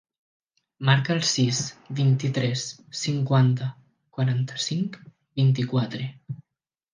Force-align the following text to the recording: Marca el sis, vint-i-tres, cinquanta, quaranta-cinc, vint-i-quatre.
Marca 0.87 1.11
el 1.15 1.19
sis, 1.31 1.59
vint-i-tres, 1.99 2.63
cinquanta, 3.01 3.67
quaranta-cinc, 4.19 4.99
vint-i-quatre. 5.43 6.11